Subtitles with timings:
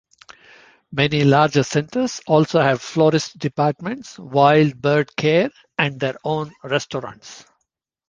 [0.91, 7.45] Many larger centres also have florist departments, wild bird care and their own restaurants.